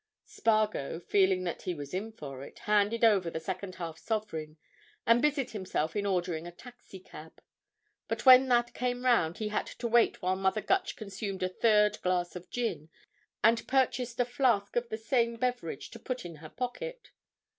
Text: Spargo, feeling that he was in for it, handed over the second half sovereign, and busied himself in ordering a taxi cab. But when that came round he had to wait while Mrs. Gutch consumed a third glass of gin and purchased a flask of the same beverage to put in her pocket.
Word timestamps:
Spargo, 0.25 0.99
feeling 0.99 1.43
that 1.43 1.61
he 1.61 1.75
was 1.75 1.93
in 1.93 2.11
for 2.11 2.41
it, 2.41 2.57
handed 2.65 3.03
over 3.03 3.29
the 3.29 3.39
second 3.39 3.75
half 3.75 3.99
sovereign, 3.99 4.57
and 5.05 5.21
busied 5.21 5.51
himself 5.51 5.95
in 5.95 6.07
ordering 6.07 6.47
a 6.47 6.51
taxi 6.51 6.99
cab. 6.99 7.39
But 8.07 8.25
when 8.25 8.47
that 8.47 8.73
came 8.73 9.05
round 9.05 9.37
he 9.37 9.49
had 9.49 9.67
to 9.67 9.87
wait 9.87 10.19
while 10.19 10.35
Mrs. 10.35 10.65
Gutch 10.65 10.95
consumed 10.95 11.43
a 11.43 11.49
third 11.49 12.01
glass 12.01 12.35
of 12.35 12.49
gin 12.49 12.89
and 13.43 13.67
purchased 13.67 14.19
a 14.19 14.25
flask 14.25 14.75
of 14.75 14.89
the 14.89 14.97
same 14.97 15.35
beverage 15.35 15.91
to 15.91 15.99
put 15.99 16.25
in 16.25 16.37
her 16.37 16.49
pocket. 16.49 17.11